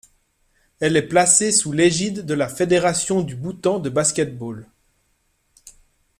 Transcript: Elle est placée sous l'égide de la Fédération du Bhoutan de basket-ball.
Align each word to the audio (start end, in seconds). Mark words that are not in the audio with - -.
Elle 0.79 0.97
est 0.97 1.07
placée 1.07 1.51
sous 1.51 1.71
l'égide 1.73 2.25
de 2.25 2.33
la 2.33 2.47
Fédération 2.49 3.21
du 3.21 3.35
Bhoutan 3.35 3.77
de 3.77 3.87
basket-ball. 3.91 4.65